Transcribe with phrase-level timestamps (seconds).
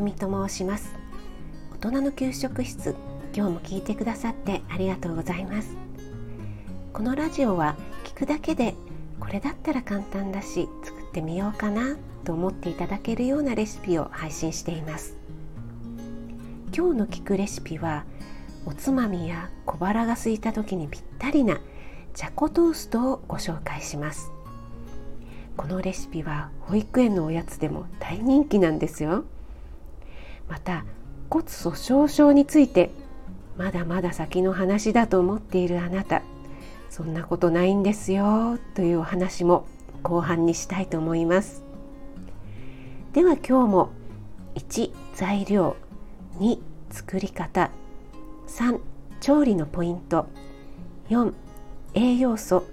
[0.00, 0.94] 久美と申します。
[1.74, 2.96] 大人の給食室
[3.34, 5.76] 今日も聞いてくださってありがとうございます。
[6.94, 8.74] このラジオは聞くだけで
[9.20, 15.18] これだったら簡単だし作ってみようかなと思っていただけるようなレシピを配信しています。
[16.74, 18.06] 今日の聞くレシピは
[18.64, 21.60] おつまみや小腹が空いた時にぴったりな
[22.14, 24.32] じゃこトーストをご紹介します。
[25.58, 29.26] このレシピは保育園のおやつでも大人気なんですよ。
[30.50, 30.84] また
[31.30, 32.90] 骨粗鬆症について
[33.56, 36.22] まだまだ先の話だと思っているあなた。
[36.90, 39.64] そんなことないんですよというお話も
[40.02, 41.62] 後半にしたいと思います。
[43.12, 43.90] では今日も
[44.56, 45.76] 1材料
[46.38, 46.58] 2
[46.90, 47.70] 作り方
[48.48, 48.80] 3
[49.20, 50.26] 調理のポイント
[51.10, 51.32] 4
[51.94, 52.64] 栄養素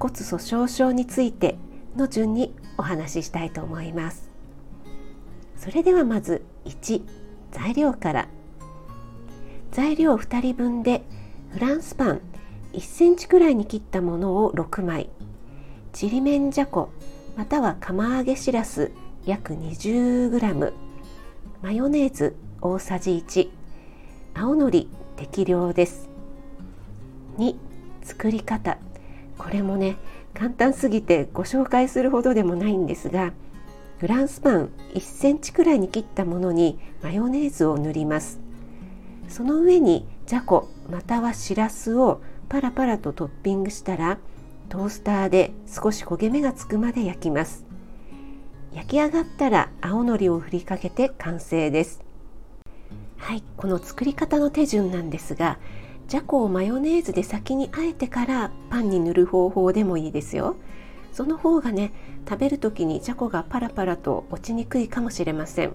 [0.00, 1.56] 骨粗鬆症について
[1.96, 4.28] の順にお話ししたいと思います。
[5.56, 7.02] それではまず1
[7.52, 8.28] 材料から。
[9.70, 11.02] 材料2人分で
[11.50, 12.20] フランスパン
[12.72, 15.08] 1センチくらいに切ったものを6枚。
[15.92, 16.90] ちりめんじゃこ
[17.36, 18.90] または釜揚げしらす
[19.24, 20.72] 約 20g
[21.62, 23.50] マヨネーズ大さじ1
[24.34, 26.08] 青のり適量です。
[27.38, 27.54] 2
[28.02, 28.78] 作り方。
[29.38, 29.96] これもね
[30.34, 33.32] 簡単すぎてご紹介するほどでもないんですが
[34.02, 38.40] フランスパン1センチくらいに切ったものにマヨネーズを塗ります。
[39.28, 44.18] その上にじゃこまたはしらすをパラパラとトッピングしたら
[44.68, 47.64] トースターで少し焦げ目がつくまで焼きます。
[48.72, 52.02] 焼き上がったら青のりを振りかけて完成です。
[53.18, 55.60] はいこの作り方の手順なんですが
[56.08, 60.56] じゃこをマヨネーズで先にあえてからパンに塗る方法でもいいですよ。
[61.12, 61.92] その方がね
[62.28, 65.72] 食べる時にじゃこがパラパラと落ちにくいかもしれません。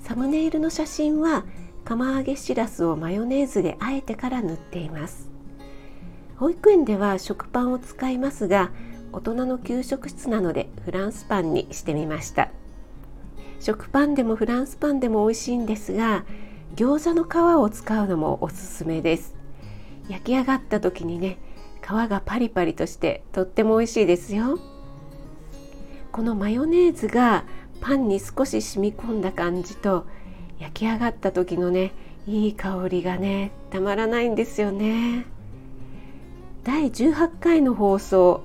[0.00, 1.44] サムネイルの写真は
[1.84, 5.30] 釜揚げしらすをマヨネーズであえてから塗っています。
[6.36, 8.70] 保育園では食パンを使いますが
[9.12, 12.48] 大人の給食室なのでフランスパンにしてみました。
[13.60, 16.24] 食パンでもフランスパンでも美味しいんですが
[16.74, 19.36] 餃子の皮を使うのもおすすめです。
[20.08, 21.38] 焼き上がった時にね
[21.82, 24.58] 皮がパリパリとしてとっても美味しいですよ。
[26.12, 27.44] このマヨネーズが
[27.80, 30.06] パンに少し染み込んだ感じと
[30.58, 31.92] 焼き上がった時のね
[32.26, 35.26] いい香りがねたまらないんですよね。
[36.64, 38.44] 第18回の放送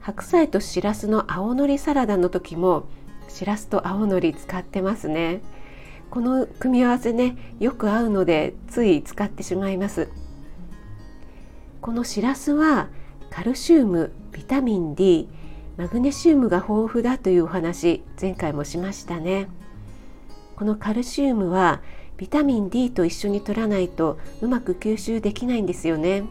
[0.00, 2.84] 白菜としらすの青のりサラダの時も
[3.28, 5.40] しらすと青のり使ってますね。
[6.10, 10.10] この組み合わせねよく合うのでつい使ってしまいます。
[11.84, 12.88] このしらすは
[13.28, 15.28] カルシウムビタミン D
[15.76, 19.48] マグネシウムが豊富だというお話前回もしましたね。
[20.56, 21.82] このカルシウムは
[22.16, 26.24] ビタミン D と一緒に取らないとうまく吸収できないんですよね。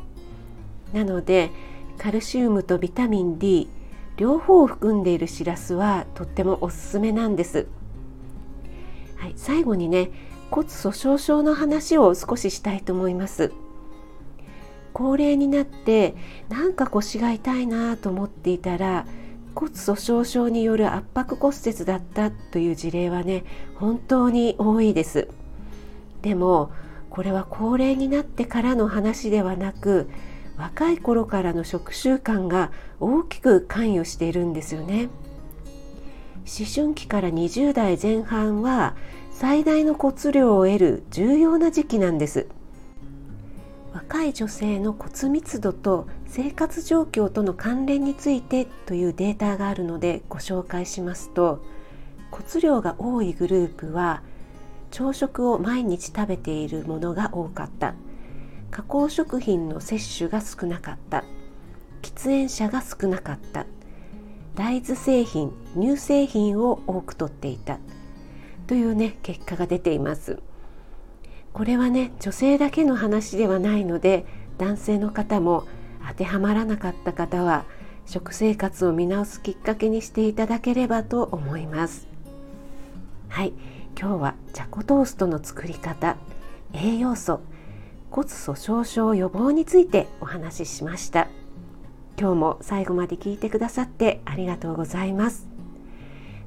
[0.91, 1.51] なので
[1.99, 3.69] カルシウムとビタミン D
[4.17, 7.67] 両方を含んでいるしらすはとってもおすすめなんです、
[9.17, 10.09] はい、最後にね
[10.49, 13.53] 骨粗鬆症の話を少ししたいと思います。
[14.93, 16.15] 高齢になって
[16.49, 19.05] なんか腰が痛いなと思っていたら
[19.55, 23.43] 骨粗しょう症による圧迫骨折だったという事例はね
[23.75, 25.27] 本当に多いです。
[26.21, 26.71] でも
[27.09, 30.09] これは高齢になってからの話ではなく
[30.57, 35.09] 若い頃からの食習慣が大きく関与しているんですよね。
[36.45, 38.95] 思春期から20代前半は
[39.31, 42.47] 最大の骨量を得る重要な時期なんです。
[44.09, 51.63] 若い女性の骨密度と生活状況との関連についてというデータがあるのでご紹介しますと
[52.29, 54.21] 骨量が多いグループは
[54.91, 57.95] 朝食を毎日食べているものが多かった。
[58.69, 61.23] 加工食品の摂取が少なかった。
[62.03, 63.65] 喫煙者が少なかった。
[64.53, 67.79] 大豆製品乳製品を多くとっていた。
[68.67, 70.43] というね結果が出ています。
[71.53, 74.25] これはね女性だけの話ではないので
[74.57, 75.65] 男性の方も
[76.07, 77.65] 当てはまらなかった方は
[78.05, 82.07] 食生活を見直すきっかけにしていただければと思います。
[83.29, 83.53] はい。
[83.97, 86.17] 今日はじゃこトーストの作り方
[86.73, 87.41] 栄養素
[88.09, 91.29] 骨粗鬆症予防についてお話ししました。
[92.19, 95.47] 今日も最後まで聞いてくださってありがとうございます。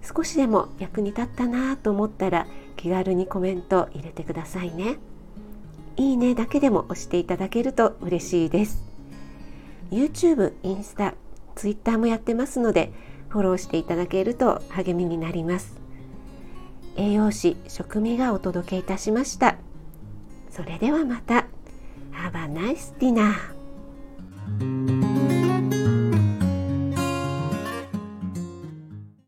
[0.02, 4.98] 少しでも役に立ったなと思ったら気軽にコメント入れてくださいね。
[5.96, 8.84] いいねだけでも押していただけると嬉しいです。
[9.90, 11.14] YouTube、インスタ、
[11.54, 12.92] Twitter もやってますので
[13.28, 15.80] フォローしていただけると励みになります。
[16.96, 19.56] 栄養士食味がお届けいたしました。
[20.50, 21.46] それではまた。
[22.12, 23.55] Have a nice dinner